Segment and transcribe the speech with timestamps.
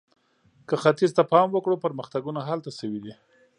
[0.67, 3.13] که ختیځ ته پام وکړو، پرمختګونه هلته شوي دي.